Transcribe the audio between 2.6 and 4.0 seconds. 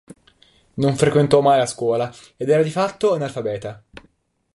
di fatto analfabeta.